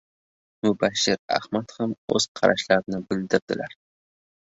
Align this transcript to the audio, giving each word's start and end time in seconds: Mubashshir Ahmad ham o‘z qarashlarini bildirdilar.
Mubashshir 0.67 1.19
Ahmad 1.37 1.75
ham 1.77 1.95
o‘z 2.17 2.29
qarashlarini 2.43 3.07
bildirdilar. 3.11 3.81